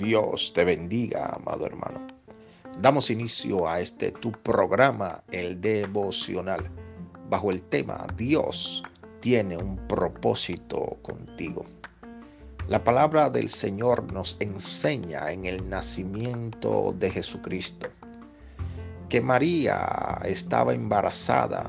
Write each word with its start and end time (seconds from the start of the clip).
Dios 0.00 0.52
te 0.54 0.64
bendiga, 0.64 1.26
amado 1.26 1.66
hermano. 1.66 2.06
Damos 2.80 3.10
inicio 3.10 3.68
a 3.68 3.80
este 3.80 4.10
tu 4.12 4.32
programa, 4.32 5.22
el 5.30 5.60
devocional, 5.60 6.70
bajo 7.28 7.50
el 7.50 7.62
tema 7.62 8.06
Dios 8.16 8.82
tiene 9.20 9.58
un 9.58 9.76
propósito 9.88 10.96
contigo. 11.02 11.66
La 12.66 12.82
palabra 12.82 13.28
del 13.28 13.50
Señor 13.50 14.10
nos 14.10 14.38
enseña 14.40 15.30
en 15.32 15.44
el 15.44 15.68
nacimiento 15.68 16.94
de 16.98 17.10
Jesucristo 17.10 17.88
que 19.10 19.20
María 19.20 20.18
estaba 20.24 20.72
embarazada 20.72 21.68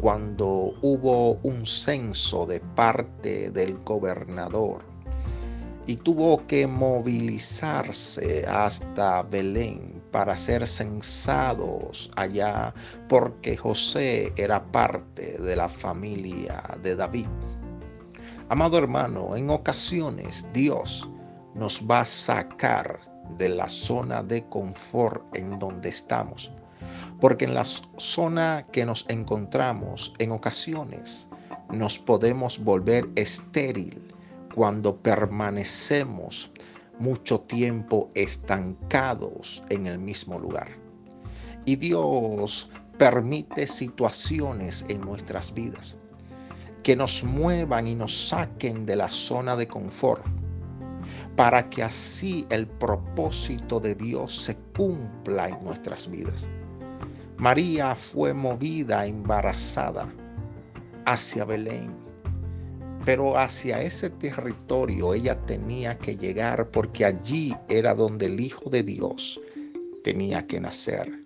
cuando 0.00 0.72
hubo 0.82 1.32
un 1.42 1.66
censo 1.66 2.46
de 2.46 2.60
parte 2.60 3.50
del 3.50 3.76
gobernador 3.78 4.95
y 5.86 5.96
tuvo 5.96 6.46
que 6.46 6.66
movilizarse 6.66 8.44
hasta 8.48 9.22
Belén 9.22 10.02
para 10.10 10.36
ser 10.36 10.66
censados 10.66 12.10
allá 12.16 12.74
porque 13.08 13.56
José 13.56 14.32
era 14.36 14.64
parte 14.72 15.38
de 15.38 15.56
la 15.56 15.68
familia 15.68 16.62
de 16.82 16.96
David. 16.96 17.26
Amado 18.48 18.78
hermano, 18.78 19.36
en 19.36 19.50
ocasiones 19.50 20.46
Dios 20.52 21.08
nos 21.54 21.82
va 21.88 22.00
a 22.00 22.04
sacar 22.04 23.00
de 23.38 23.48
la 23.48 23.68
zona 23.68 24.22
de 24.22 24.44
confort 24.48 25.36
en 25.36 25.58
donde 25.58 25.88
estamos, 25.88 26.52
porque 27.20 27.44
en 27.44 27.54
la 27.54 27.64
zona 27.64 28.66
que 28.72 28.84
nos 28.84 29.08
encontramos 29.08 30.12
en 30.18 30.32
ocasiones 30.32 31.28
nos 31.72 31.98
podemos 31.98 32.62
volver 32.62 33.08
estéril 33.16 34.05
cuando 34.56 34.96
permanecemos 34.96 36.50
mucho 36.98 37.40
tiempo 37.40 38.10
estancados 38.14 39.62
en 39.68 39.86
el 39.86 39.98
mismo 39.98 40.38
lugar. 40.38 40.68
Y 41.66 41.76
Dios 41.76 42.70
permite 42.96 43.66
situaciones 43.66 44.86
en 44.88 45.02
nuestras 45.02 45.52
vidas 45.52 45.98
que 46.82 46.96
nos 46.96 47.22
muevan 47.22 47.86
y 47.86 47.94
nos 47.94 48.16
saquen 48.16 48.86
de 48.86 48.96
la 48.96 49.10
zona 49.10 49.56
de 49.56 49.68
confort 49.68 50.24
para 51.36 51.68
que 51.68 51.82
así 51.82 52.46
el 52.48 52.66
propósito 52.66 53.78
de 53.78 53.94
Dios 53.94 54.34
se 54.44 54.56
cumpla 54.74 55.50
en 55.50 55.62
nuestras 55.64 56.10
vidas. 56.10 56.48
María 57.36 57.94
fue 57.94 58.32
movida 58.32 59.04
embarazada 59.04 60.10
hacia 61.04 61.44
Belén 61.44 62.06
pero 63.06 63.38
hacia 63.38 63.80
ese 63.80 64.10
territorio 64.10 65.14
ella 65.14 65.38
tenía 65.46 65.96
que 65.96 66.16
llegar 66.16 66.72
porque 66.72 67.04
allí 67.04 67.54
era 67.68 67.94
donde 67.94 68.26
el 68.26 68.40
Hijo 68.40 68.68
de 68.68 68.82
Dios 68.82 69.40
tenía 70.02 70.44
que 70.48 70.58
nacer. 70.58 71.22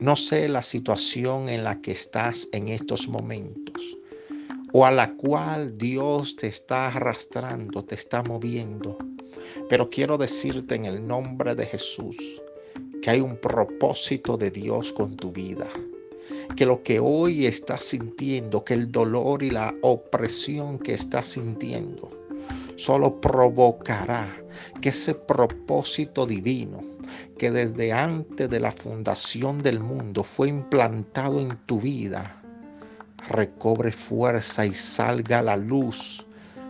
No 0.00 0.16
sé 0.16 0.48
la 0.48 0.62
situación 0.62 1.48
en 1.48 1.62
la 1.62 1.80
que 1.80 1.92
estás 1.92 2.48
en 2.50 2.66
estos 2.66 3.06
momentos 3.06 3.96
o 4.72 4.84
a 4.84 4.90
la 4.90 5.14
cual 5.14 5.78
Dios 5.78 6.34
te 6.34 6.48
está 6.48 6.88
arrastrando, 6.88 7.84
te 7.84 7.94
está 7.94 8.24
moviendo. 8.24 8.98
Pero 9.68 9.88
quiero 9.88 10.18
decirte 10.18 10.74
en 10.74 10.86
el 10.86 11.06
nombre 11.06 11.54
de 11.54 11.66
Jesús 11.66 12.16
que 13.00 13.10
hay 13.10 13.20
un 13.20 13.36
propósito 13.36 14.36
de 14.36 14.50
Dios 14.50 14.92
con 14.92 15.16
tu 15.16 15.30
vida 15.30 15.68
que 16.56 16.66
lo 16.66 16.82
que 16.82 17.00
hoy 17.00 17.46
estás 17.46 17.84
sintiendo, 17.84 18.64
que 18.64 18.74
el 18.74 18.90
dolor 18.90 19.42
y 19.42 19.50
la 19.50 19.74
opresión 19.82 20.78
que 20.78 20.94
estás 20.94 21.28
sintiendo, 21.28 22.10
solo 22.76 23.20
provocará 23.20 24.28
que 24.80 24.90
ese 24.90 25.14
propósito 25.14 26.26
divino 26.26 26.82
que 27.38 27.50
desde 27.50 27.92
antes 27.92 28.48
de 28.48 28.60
la 28.60 28.72
fundación 28.72 29.58
del 29.58 29.80
mundo 29.80 30.24
fue 30.24 30.48
implantado 30.48 31.40
en 31.40 31.56
tu 31.66 31.80
vida, 31.80 32.42
recobre 33.28 33.92
fuerza 33.92 34.64
y 34.64 34.74
salga 34.74 35.40
a 35.40 35.42
la 35.42 35.56
luz 35.56 36.26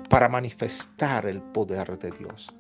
para 0.09 0.28
manifestar 0.28 1.27
el 1.27 1.41
poder 1.41 1.99
de 1.99 2.11
Dios. 2.12 2.55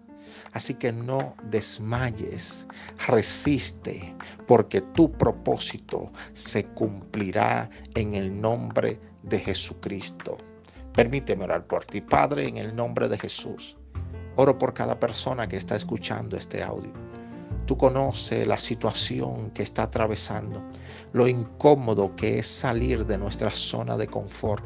Así 0.52 0.74
que 0.74 0.92
no 0.92 1.34
desmayes, 1.50 2.66
resiste, 3.06 4.14
porque 4.46 4.80
tu 4.80 5.10
propósito 5.12 6.12
se 6.32 6.64
cumplirá 6.66 7.70
en 7.94 8.14
el 8.14 8.40
nombre 8.40 9.00
de 9.22 9.38
Jesucristo. 9.40 10.38
Permíteme 10.94 11.44
orar 11.44 11.66
por 11.66 11.84
ti, 11.84 12.00
Padre, 12.00 12.48
en 12.48 12.56
el 12.56 12.74
nombre 12.74 13.08
de 13.08 13.18
Jesús. 13.18 13.76
Oro 14.36 14.56
por 14.58 14.72
cada 14.72 14.98
persona 14.98 15.46
que 15.46 15.56
está 15.56 15.76
escuchando 15.76 16.36
este 16.36 16.62
audio. 16.62 16.92
Tú 17.66 17.76
conoces 17.76 18.46
la 18.46 18.56
situación 18.56 19.50
que 19.50 19.62
está 19.62 19.84
atravesando, 19.84 20.62
lo 21.12 21.26
incómodo 21.26 22.14
que 22.14 22.38
es 22.38 22.46
salir 22.46 23.04
de 23.06 23.18
nuestra 23.18 23.50
zona 23.50 23.96
de 23.96 24.06
confort. 24.06 24.64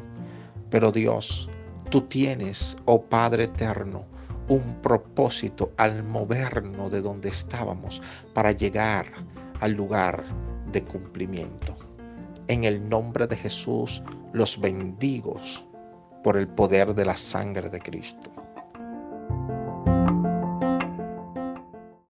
Pero 0.69 0.91
Dios, 0.91 1.49
tú 1.89 2.01
tienes, 2.01 2.77
oh 2.85 3.01
Padre 3.01 3.45
eterno, 3.45 4.05
un 4.51 4.81
propósito 4.81 5.71
al 5.77 6.03
movernos 6.03 6.91
de 6.91 6.99
donde 6.99 7.29
estábamos 7.29 8.01
para 8.33 8.51
llegar 8.51 9.05
al 9.61 9.71
lugar 9.71 10.25
de 10.73 10.83
cumplimiento. 10.83 11.77
En 12.49 12.65
el 12.65 12.89
nombre 12.89 13.27
de 13.27 13.37
Jesús 13.37 14.03
los 14.33 14.59
bendigo 14.59 15.39
por 16.21 16.35
el 16.35 16.49
poder 16.49 16.93
de 16.93 17.05
la 17.05 17.15
sangre 17.15 17.69
de 17.69 17.79
Cristo. 17.79 18.29